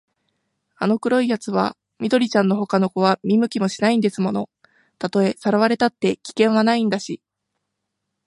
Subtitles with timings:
[0.77, 4.49] あの黒いやつは緑ちゃんのほかの子は見向きもしないんですもの。
[4.97, 7.21] たとえさらわれたって、危険はないんだし、